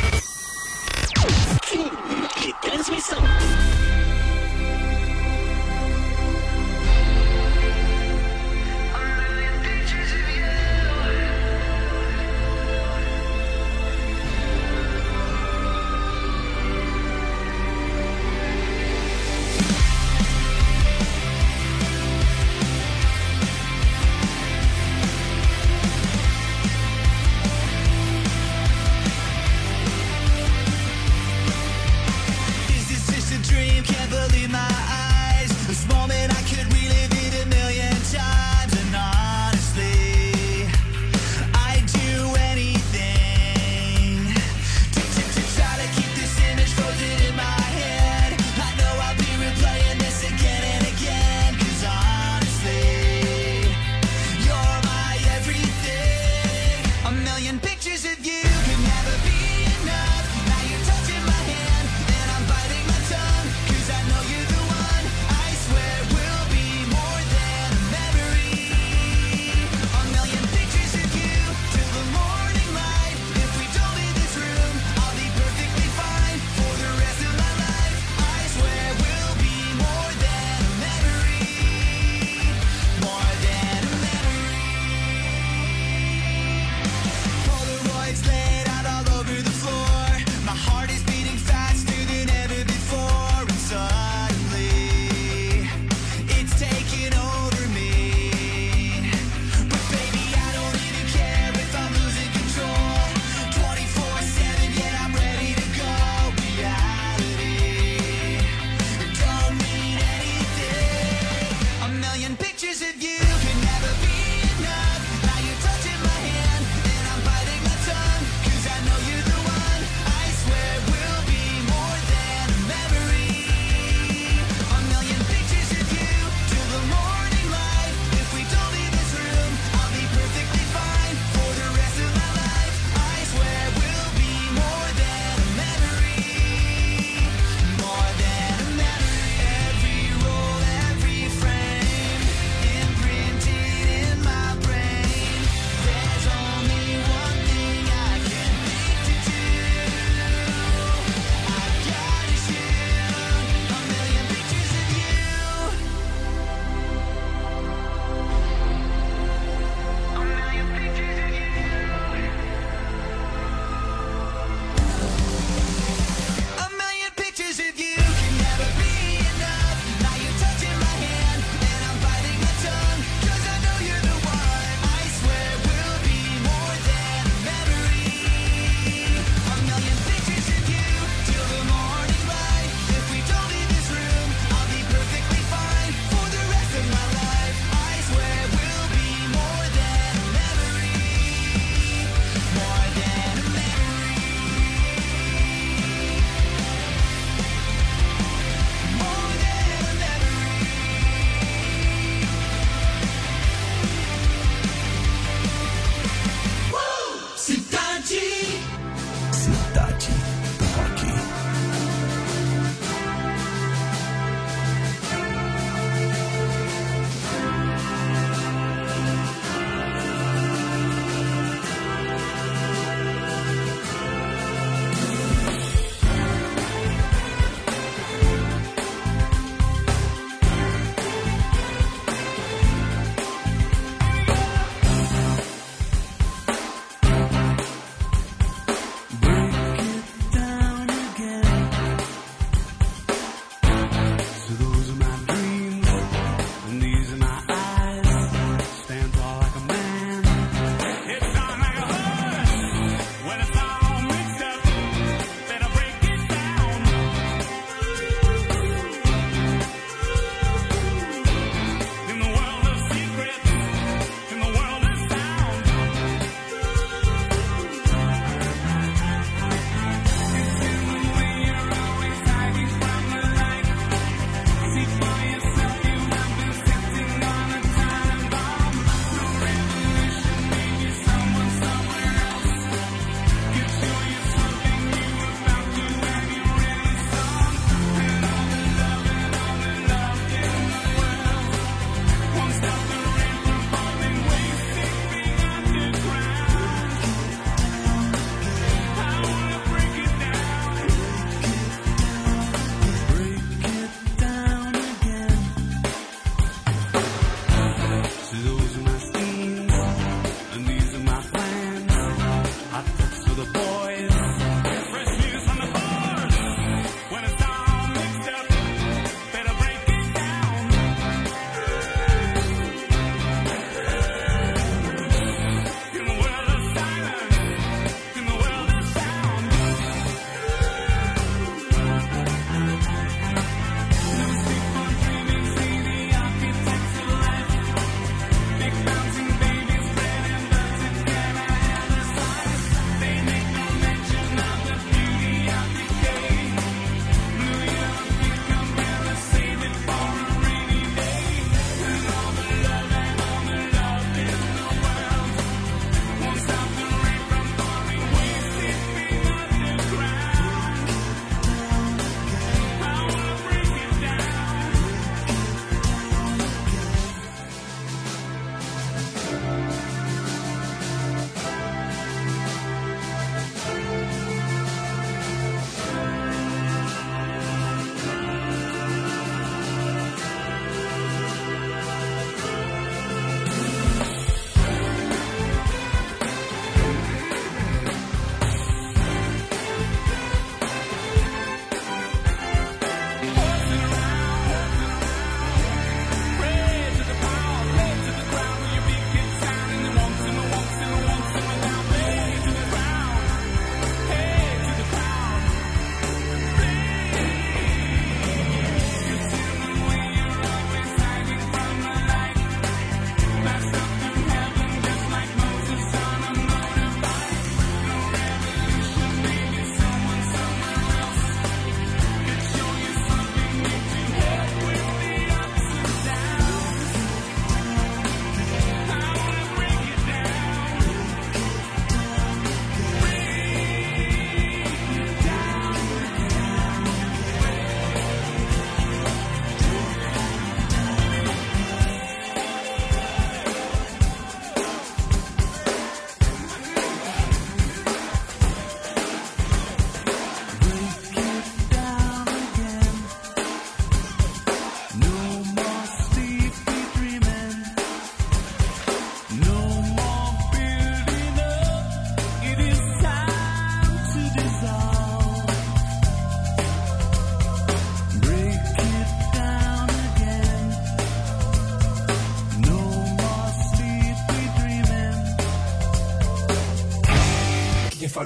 Fim 1.63 1.89
de 2.39 2.53
transmissão. 2.61 3.21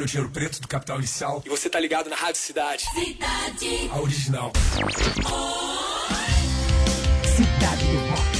O 0.05 0.07
Dinheiro 0.07 0.29
Preto 0.29 0.61
do 0.61 0.67
Capital 0.67 0.99
Inicial. 0.99 1.41
E 1.43 1.49
você 1.49 1.67
tá 1.67 1.79
ligado 1.79 2.11
na 2.11 2.15
Rádio 2.15 2.39
Cidade. 2.39 2.85
Cidade. 2.93 3.89
A 3.91 3.99
original. 3.99 4.51
Cidade 7.35 7.85
do 7.87 7.97
Rock. 8.11 8.34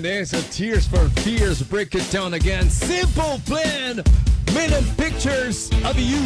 Independência, 0.00 0.38
Tears 0.50 0.86
for 0.86 1.10
Fears, 1.22 1.60
Break 1.60 1.94
It 1.94 2.10
Down 2.10 2.32
Again, 2.32 2.70
Simple 2.70 3.38
Plan, 3.44 4.02
Million 4.54 4.82
Pictures 4.96 5.68
of 5.84 6.00
You, 6.00 6.22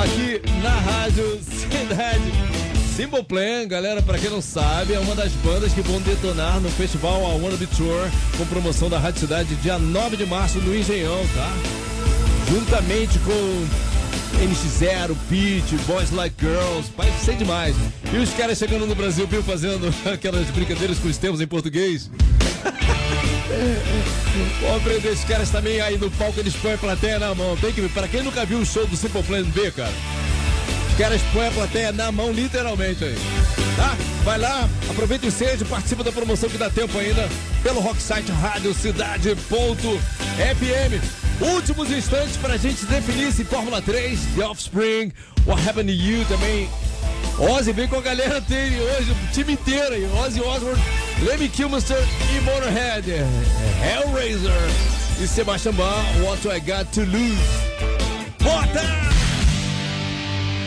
aqui 0.00 0.40
na 0.62 0.70
Rádio 0.70 1.40
Cidade. 1.42 2.32
Simple 2.94 3.24
Plan, 3.24 3.66
galera, 3.66 4.00
pra 4.00 4.16
quem 4.16 4.30
não 4.30 4.40
sabe, 4.40 4.94
é 4.94 4.98
uma 5.00 5.16
das 5.16 5.32
bandas 5.32 5.72
que 5.72 5.80
vão 5.80 6.00
detonar 6.00 6.60
no 6.60 6.70
festival 6.70 7.26
A 7.26 7.34
Wanna 7.34 7.56
Be 7.56 7.66
Tour, 7.66 8.08
com 8.38 8.46
promoção 8.46 8.88
da 8.88 9.00
Rádio 9.00 9.22
Cidade, 9.22 9.56
dia 9.56 9.76
9 9.76 10.16
de 10.16 10.26
março 10.26 10.58
no 10.58 10.72
Engenhão, 10.72 11.20
tá? 11.34 11.52
Juntamente 12.48 13.18
com 13.18 13.66
NX0, 14.38 15.16
Peach, 15.28 15.76
Boys 15.84 16.12
Like 16.12 16.36
Girls, 16.38 16.88
vai 16.96 17.10
ser 17.24 17.36
demais. 17.36 17.74
E 18.14 18.18
os 18.18 18.30
caras 18.34 18.56
chegando 18.56 18.86
no 18.86 18.94
Brasil, 18.94 19.26
viu, 19.26 19.42
fazendo 19.42 19.92
aquelas 20.08 20.46
brincadeiras 20.50 20.98
com 21.00 21.08
os 21.08 21.16
termos 21.16 21.40
em 21.40 21.46
português. 21.48 22.08
Vou 24.60 24.76
aprender 24.76 25.12
esses 25.12 25.24
caras 25.24 25.50
também 25.50 25.80
aí 25.80 25.98
no 25.98 26.10
palco, 26.12 26.38
eles 26.38 26.54
põem 26.54 26.74
a 26.74 26.78
plateia 26.78 27.18
na 27.18 27.34
mão. 27.34 27.56
Tem 27.56 27.72
que 27.72 27.80
ver, 27.80 27.90
pra 27.90 28.06
quem 28.06 28.22
nunca 28.22 28.44
viu 28.44 28.58
o 28.58 28.66
show 28.66 28.86
do 28.86 28.96
Simple 28.96 29.22
Plan 29.22 29.42
B, 29.42 29.70
cara, 29.72 29.92
os 30.90 30.96
caras 30.96 31.20
põem 31.32 31.48
a 31.48 31.50
plateia 31.50 31.92
na 31.92 32.12
mão, 32.12 32.32
literalmente 32.32 33.04
aí. 33.04 33.16
Tá? 33.76 33.96
Vai 34.24 34.38
lá, 34.38 34.68
aproveita 34.88 35.24
o 35.24 35.28
ensejo, 35.28 35.64
participa 35.64 36.04
da 36.04 36.12
promoção 36.12 36.48
que 36.48 36.58
dá 36.58 36.68
tempo 36.68 36.98
ainda 36.98 37.28
pelo 37.62 37.80
Rocksite 37.80 38.30
Rádio 38.32 38.74
Cidade.fm. 38.74 39.40
Últimos 41.40 41.90
instantes 41.90 42.36
pra 42.36 42.58
gente 42.58 42.84
definir 42.84 43.32
se 43.32 43.44
Fórmula 43.44 43.80
3, 43.80 44.20
The 44.36 44.44
Offspring, 44.44 45.10
What 45.46 45.66
Happened 45.66 45.90
to 45.90 45.98
You 45.98 46.24
também. 46.26 46.68
Ozzy 47.38 47.72
vem 47.72 47.88
com 47.88 47.96
a 47.96 48.02
galera 48.02 48.40
dele 48.42 48.78
hoje, 48.78 49.10
o 49.10 49.32
time 49.32 49.54
inteiro 49.54 49.94
aí. 49.94 50.04
Ozzy 50.18 50.40
Osbourne, 50.42 50.82
Lemmy 51.22 51.48
Kilmister 51.50 51.98
e 52.34 52.40
Motorhead. 52.40 53.04
Hellraiser 53.82 54.50
e 55.22 55.26
Sebastian 55.26 55.74
Bach, 55.74 56.04
What 56.24 56.48
I 56.48 56.60
Got 56.60 56.90
to 56.92 57.00
Lose. 57.02 57.36
Bota! 58.42 58.80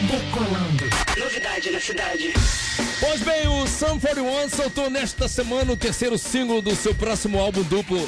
Decolando. 0.07 0.85
Novidade 1.17 1.71
na 1.71 1.79
cidade. 1.79 2.33
Pois 2.99 3.21
bem, 3.21 3.47
o 3.47 3.67
Sum 3.67 3.99
41 3.99 4.49
soltou 4.49 4.89
nesta 4.89 5.27
semana 5.27 5.71
o 5.71 5.77
terceiro 5.77 6.17
single 6.19 6.61
do 6.61 6.75
seu 6.75 6.93
próximo 6.93 7.39
álbum 7.39 7.63
duplo, 7.63 8.07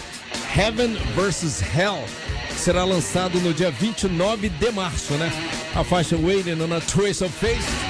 Heaven 0.55 0.95
vs. 1.15 1.61
Hell. 1.61 2.03
que 2.47 2.59
Será 2.59 2.83
lançado 2.83 3.39
no 3.39 3.53
dia 3.53 3.71
29 3.71 4.49
de 4.49 4.71
março, 4.71 5.13
né? 5.13 5.31
A 5.75 5.83
faixa 5.83 6.15
Waiting 6.15 6.61
on 6.61 6.75
a 6.75 6.79
Trace 6.79 7.23
of 7.23 7.33
Face 7.33 7.84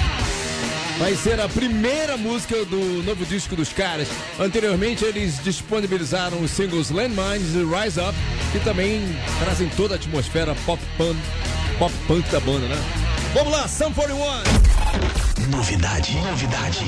vai 0.98 1.14
ser 1.14 1.40
a 1.40 1.48
primeira 1.48 2.16
música 2.16 2.64
do 2.64 3.02
novo 3.02 3.24
disco 3.26 3.54
dos 3.54 3.72
caras. 3.72 4.08
Anteriormente, 4.38 5.04
eles 5.04 5.42
disponibilizaram 5.42 6.40
os 6.40 6.50
singles 6.50 6.90
Landmines 6.90 7.54
e 7.54 7.64
Rise 7.64 8.00
Up, 8.00 8.14
que 8.52 8.60
também 8.60 9.02
trazem 9.40 9.68
toda 9.70 9.94
a 9.94 9.96
atmosfera 9.96 10.54
pop 10.66 10.82
punk, 10.96 11.18
pop 11.78 11.94
punk 12.06 12.28
da 12.30 12.40
banda, 12.40 12.66
né? 12.66 12.76
Vamos 13.34 13.52
lá, 13.52 13.68
Sum 13.68 13.92
41! 13.92 14.16
Novidade, 15.50 16.14
novidade. 16.16 16.84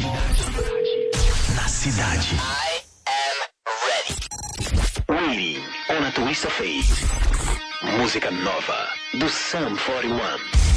Na 1.54 1.68
cidade. 1.68 2.34
I 2.34 2.80
am 3.06 3.38
ready. 3.86 4.16
Really, 5.08 5.58
on 5.90 6.04
a 6.04 6.10
twist 6.12 6.46
of 6.46 6.52
fate. 6.54 6.88
Música 7.98 8.30
nova 8.30 8.88
do 9.14 9.28
Sam 9.28 9.76
41. 9.76 10.67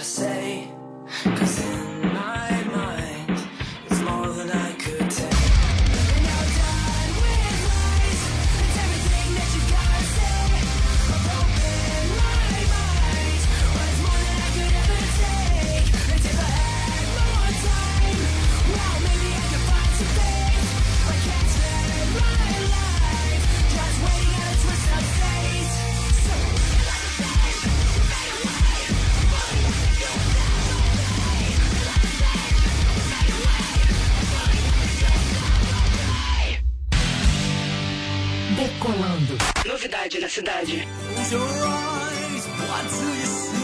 I 0.00 0.02
said. 0.02 0.29
Decolando. 38.60 39.38
Novidade 39.64 40.20
na 40.20 40.28
cidade. 40.28 40.86
Close 41.14 41.32
your 41.32 41.42
eyes, 41.42 42.46
what 42.46 42.90
do 42.90 43.06
you 43.06 43.26
see? 43.26 43.59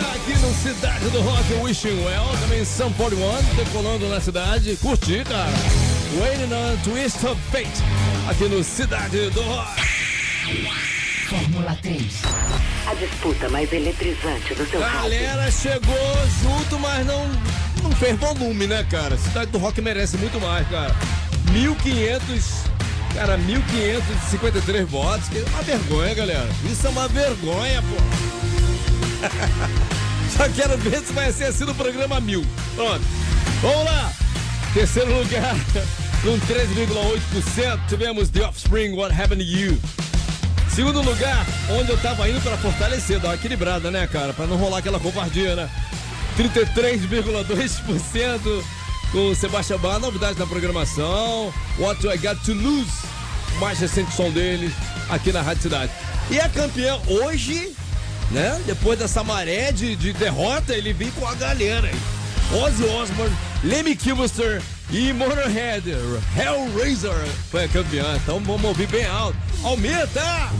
Aqui 0.00 0.38
no 0.38 0.54
Cidade 0.54 1.08
do 1.10 1.20
Rock, 1.20 1.52
Wishing 1.62 2.04
Well, 2.04 2.26
também 2.40 2.64
São 2.64 2.92
Paulo 2.92 3.20
One, 3.22 3.42
decolando 3.54 4.08
na 4.08 4.20
cidade. 4.20 4.76
Curti, 4.76 5.24
cara. 5.24 5.52
Waiting 6.20 6.52
on 6.52 6.76
Twist 6.82 7.24
of 7.26 7.40
Fate, 7.50 7.70
aqui 8.28 8.44
no 8.44 8.64
Cidade 8.64 9.30
do 9.30 9.42
Rock. 9.42 9.80
Fórmula 11.28 11.78
3. 11.82 12.04
A 12.86 12.94
disputa 12.94 13.48
mais 13.50 13.72
eletrizante 13.72 14.54
do 14.54 14.68
seu 14.68 14.80
rádio. 14.80 15.02
Galera 15.02 15.50
chegou 15.50 16.16
junto, 16.42 16.78
mas 16.80 17.06
não, 17.06 17.26
não 17.82 17.92
fez 17.92 18.18
volume, 18.18 18.66
né, 18.66 18.84
cara? 18.90 19.16
Cidade 19.16 19.50
do 19.52 19.58
Rock 19.58 19.80
merece 19.80 20.16
muito 20.16 20.40
mais, 20.40 20.66
cara. 20.68 20.94
1500, 21.52 22.44
cara, 23.14 23.38
1553 23.38 24.88
votos, 24.88 25.28
que 25.28 25.38
é 25.38 25.44
uma 25.48 25.62
vergonha, 25.62 26.14
galera. 26.14 26.48
Isso 26.64 26.86
é 26.86 26.90
uma 26.90 27.06
vergonha, 27.06 27.82
pô. 27.82 28.39
Só 30.36 30.48
quero 30.48 30.76
ver 30.78 31.00
se 31.00 31.12
vai 31.12 31.32
ser 31.32 31.44
assim 31.44 31.64
no 31.64 31.74
programa 31.74 32.20
mil. 32.20 32.44
Pronto. 32.74 33.04
Vamos 33.62 33.84
lá. 33.84 34.12
Terceiro 34.72 35.12
lugar, 35.18 35.56
com 36.22 36.38
13,8%, 36.46 37.88
tivemos 37.88 38.30
The 38.30 38.46
Offspring, 38.46 38.94
What 38.94 39.12
Happened 39.20 39.44
to 39.44 39.50
You. 39.50 39.76
Segundo 40.72 41.02
lugar, 41.02 41.44
onde 41.70 41.90
eu 41.90 41.98
tava 41.98 42.28
indo 42.28 42.40
pra 42.40 42.56
fortalecer, 42.56 43.18
dar 43.18 43.30
uma 43.30 43.34
equilibrada, 43.34 43.90
né, 43.90 44.06
cara? 44.06 44.32
Pra 44.32 44.46
não 44.46 44.56
rolar 44.56 44.78
aquela 44.78 45.00
covardia, 45.00 45.56
né? 45.56 45.68
33,2% 46.38 48.62
com 49.10 49.34
Sebastião 49.34 49.80
Bar, 49.80 49.98
novidade 49.98 50.38
na 50.38 50.46
programação. 50.46 51.52
What 51.78 52.00
Do 52.00 52.12
I 52.12 52.16
Got 52.16 52.36
to 52.44 52.54
Lose, 52.54 52.92
mais 53.58 53.80
recente 53.80 54.14
som 54.14 54.30
deles 54.30 54.72
aqui 55.08 55.32
na 55.32 55.42
Rádio 55.42 55.64
Cidade. 55.64 55.90
E 56.30 56.38
a 56.38 56.48
campeã 56.48 56.96
hoje, 57.08 57.74
né? 58.30 58.60
Depois 58.66 58.98
dessa 58.98 59.22
maré 59.24 59.72
de, 59.72 59.96
de 59.96 60.12
derrota, 60.12 60.74
ele 60.74 60.92
vem 60.92 61.10
com 61.12 61.26
a 61.26 61.34
galera 61.34 61.88
aí. 61.88 62.60
Ozzy 62.62 62.84
Osbourne, 62.84 63.36
Lemmy 63.62 63.94
Kilmister 63.94 64.60
e 64.90 65.12
Motorhead, 65.12 65.88
Hellraiser 66.36 67.12
foi 67.50 67.64
a 67.64 67.68
campeã. 67.68 68.16
Então 68.16 68.40
vamos 68.40 68.64
ouvir 68.64 68.88
bem 68.88 69.06
alto. 69.06 69.36
Aumenta! 69.62 70.50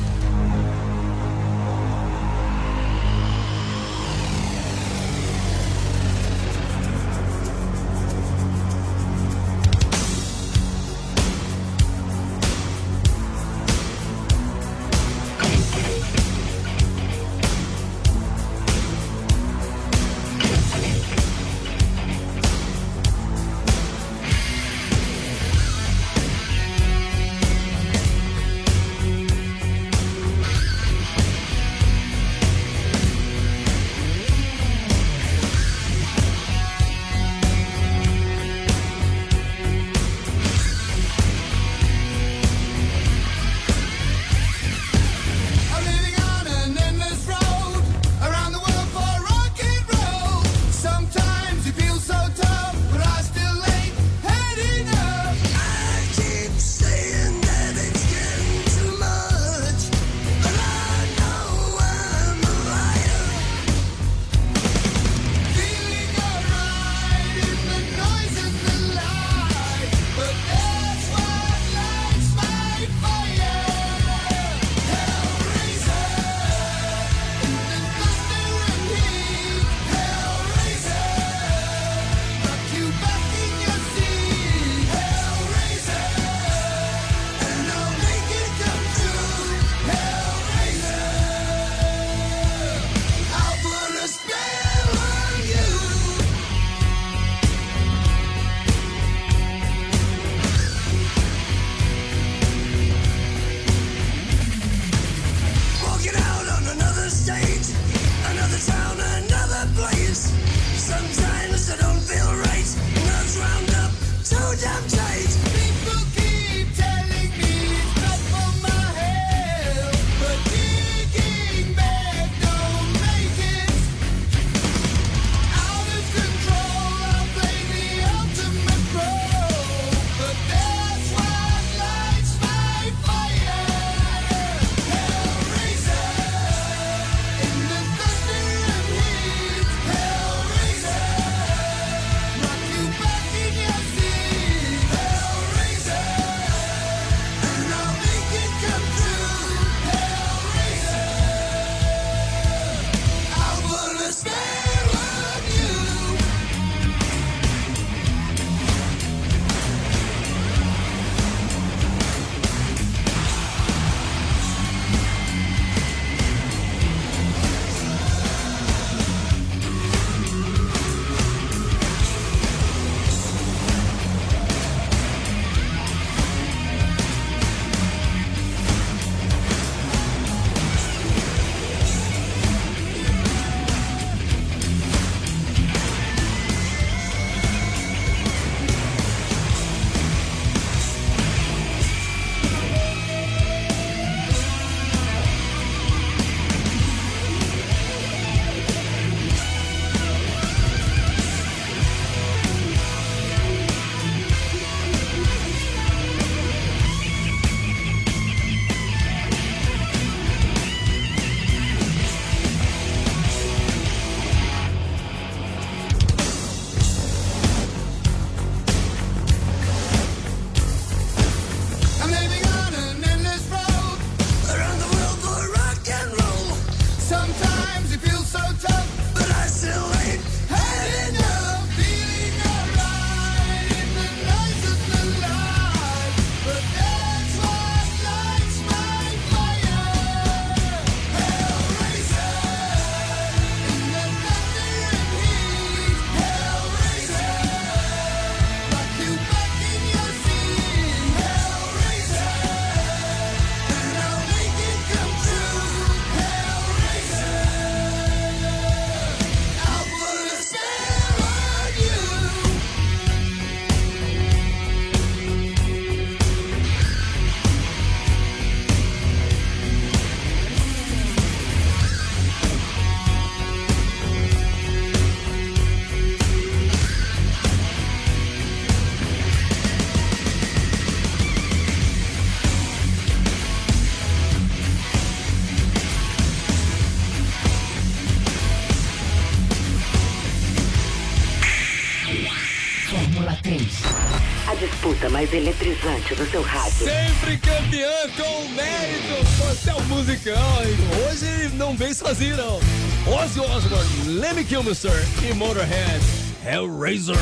Eletrizante 295.32 296.14
do 296.14 296.28
seu 296.30 296.42
rádio. 296.42 296.84
Sempre 296.84 297.36
campeã 297.38 297.92
com 298.16 298.48
mérito. 298.50 299.24
Você 299.38 299.70
é 299.70 299.74
um 299.74 299.82
musicão. 299.84 300.62
hein? 300.62 300.76
Hoje 301.08 301.48
não 301.54 301.76
vem 301.76 301.92
sozinho, 301.94 302.36
não. 302.36 302.60
Ozzy 303.06 303.40
Osbourne, 303.40 304.18
Lemmy 304.20 304.44
Kilmister 304.44 304.92
e 305.28 305.32
Motorhead, 305.34 306.04
Hellraiser. 306.44 307.16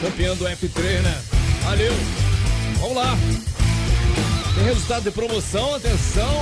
Campeão 0.00 0.36
do 0.36 0.44
F3, 0.44 1.00
né? 1.02 1.22
Valeu. 1.64 1.92
Vamos 2.80 2.96
lá. 2.96 3.16
Tem 4.54 4.64
resultado 4.64 5.04
de 5.04 5.10
promoção, 5.10 5.74
atenção. 5.74 6.40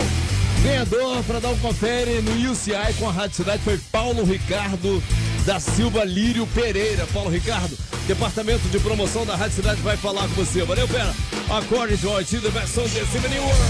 Ganhador 0.63 1.23
para 1.25 1.41
dar 1.41 1.49
um 1.49 1.59
confere 1.59 2.21
no 2.21 2.51
UCI 2.53 2.93
com 2.99 3.09
a 3.09 3.13
Rádio 3.13 3.37
Cidade 3.37 3.63
foi 3.63 3.79
Paulo 3.91 4.25
Ricardo 4.25 5.03
da 5.47 5.59
Silva 5.59 6.05
Lírio 6.05 6.47
Pereira. 6.49 7.07
Paulo 7.15 7.31
Ricardo, 7.31 7.77
departamento 8.11 8.69
de 8.71 8.81
promoção 8.81 9.25
da 9.25 9.37
Rádio 9.37 9.55
Cidade 9.55 9.81
vai 9.83 9.97
falar 9.97 10.23
com 10.23 10.35
você. 10.35 10.65
Valeu, 10.65 10.89
pera. 10.89 11.15
Acorde 11.49 11.97
de 11.97 12.09
Ortiz, 12.09 12.41
versão 12.41 12.83
de 12.83 13.07
Simony 13.07 13.39
World. 13.39 13.61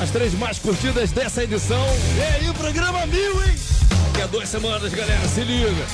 As 0.00 0.08
três 0.08 0.32
mais 0.34 0.56
curtidas 0.60 1.10
dessa 1.10 1.42
edição. 1.42 1.84
E 2.16 2.46
aí, 2.46 2.54
programa 2.54 3.04
mil, 3.06 3.44
hein? 3.44 3.56
Daqui 4.06 4.22
a 4.22 4.26
duas 4.28 4.48
semanas, 4.48 4.94
galera, 4.94 5.26
se 5.26 5.42
liga. 5.42 5.84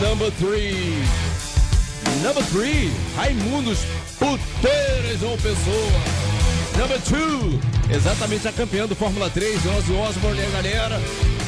Number 0.00 0.32
three. 0.32 1.04
Number 2.24 2.42
three, 2.46 2.92
Raimundos 3.14 3.78
Puteiras 4.18 5.22
ou 5.22 5.36
Pessoa. 5.36 6.02
Number 6.76 7.00
two, 7.02 7.60
exatamente 7.94 8.48
a 8.48 8.52
campeã 8.52 8.88
do 8.88 8.96
Fórmula 8.96 9.30
3, 9.30 9.54
Ozzy 9.54 9.92
Osbourne 9.92 10.40
e 10.40 10.44
a 10.44 10.50
galera, 10.50 11.00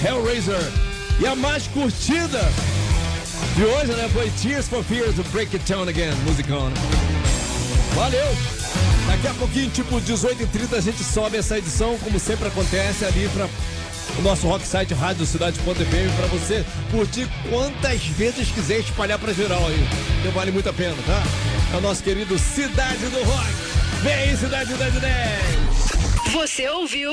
Hellraiser. 0.07 0.73
E 1.19 1.27
a 1.27 1.35
mais 1.35 1.67
curtida 1.67 2.41
de 3.59 3.65
hoje, 3.65 3.93
né, 3.93 4.09
foi 4.13 4.31
Tears 4.41 4.69
for 4.69 4.85
Fears, 4.85 5.17
do 5.17 5.25
Break 5.33 5.57
It 5.57 5.73
Down 5.73 5.89
Again, 5.89 6.15
musicão, 6.25 6.71
né? 6.71 6.77
Valeu! 7.93 8.29
Daqui 9.09 9.27
a 9.27 9.35
pouquinho, 9.35 9.69
tipo 9.71 10.01
18h30, 10.01 10.77
a 10.77 10.81
gente 10.81 11.03
sobe 11.03 11.39
essa 11.39 11.59
edição, 11.59 11.99
como 11.99 12.21
sempre 12.21 12.47
acontece, 12.47 13.05
ali 13.05 13.29
para 13.31 13.49
o 14.17 14.23
nosso 14.23 14.47
rock 14.47 14.65
site 14.65 14.95
radiocidade.fm 14.95 16.17
para 16.17 16.27
você 16.29 16.65
curtir 16.93 17.29
quantas 17.51 18.01
vezes 18.07 18.49
quiser 18.49 18.79
espalhar 18.79 19.19
para 19.19 19.33
geral 19.33 19.67
aí. 19.67 19.89
Que 20.23 20.29
vale 20.29 20.53
muito 20.53 20.69
a 20.69 20.73
pena, 20.73 20.95
tá? 21.05 21.21
É 21.75 21.79
o 21.79 21.81
nosso 21.81 22.01
querido 22.05 22.39
Cidade 22.39 23.07
do 23.07 23.25
Rock. 23.25 23.49
Vem 24.05 24.15
aí, 24.15 24.37
Cidade 24.37 24.73
da 24.75 24.89
10. 24.89 26.33
Você 26.33 26.69
ouviu 26.69 27.13